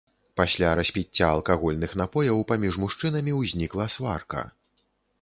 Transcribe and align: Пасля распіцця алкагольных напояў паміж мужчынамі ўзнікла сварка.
Пасля 0.39 0.69
распіцця 0.79 1.27
алкагольных 1.35 1.95
напояў 2.03 2.43
паміж 2.55 2.83
мужчынамі 2.87 3.39
ўзнікла 3.41 3.91
сварка. 3.99 4.41